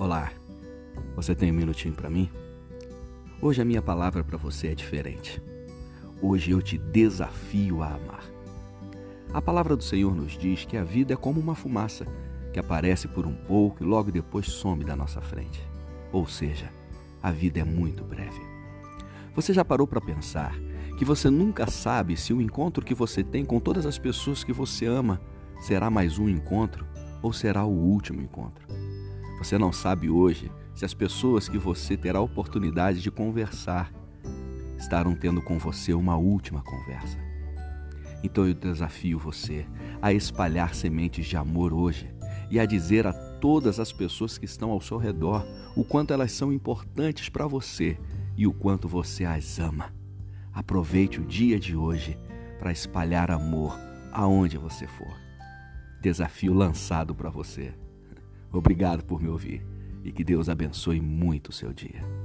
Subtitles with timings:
[0.00, 0.32] Olá,
[1.14, 2.30] você tem um minutinho para mim?
[3.38, 5.42] Hoje a minha palavra para você é diferente.
[6.22, 8.24] Hoje eu te desafio a amar.
[9.30, 12.06] A palavra do Senhor nos diz que a vida é como uma fumaça
[12.50, 15.62] que aparece por um pouco e logo depois some da nossa frente.
[16.10, 16.72] Ou seja,
[17.22, 18.40] a vida é muito breve.
[19.34, 20.54] Você já parou para pensar
[20.96, 24.52] que você nunca sabe se o encontro que você tem com todas as pessoas que
[24.54, 25.20] você ama
[25.60, 26.86] será mais um encontro
[27.20, 28.79] ou será o último encontro?
[29.40, 33.90] Você não sabe hoje se as pessoas que você terá oportunidade de conversar
[34.76, 37.18] estarão tendo com você uma última conversa.
[38.22, 39.66] Então eu desafio você
[40.02, 42.14] a espalhar sementes de amor hoje
[42.50, 46.32] e a dizer a todas as pessoas que estão ao seu redor o quanto elas
[46.32, 47.98] são importantes para você
[48.36, 49.90] e o quanto você as ama.
[50.52, 52.18] Aproveite o dia de hoje
[52.58, 53.74] para espalhar amor
[54.12, 55.16] aonde você for.
[56.02, 57.72] Desafio lançado para você.
[58.52, 59.64] Obrigado por me ouvir
[60.04, 62.19] e que Deus abençoe muito o seu dia.